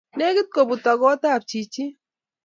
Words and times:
Nekit 0.17 0.47
koputok 0.53 0.97
kot 1.03 1.21
ap 1.33 1.41
chichin 1.49 1.91